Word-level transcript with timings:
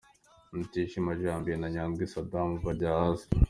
Mutijima 0.55 1.11
Janvier 1.21 1.59
na 1.59 1.67
Nyandwi 1.73 2.05
Sadam 2.13 2.49
bajya 2.63 2.89
hasi. 2.99 3.27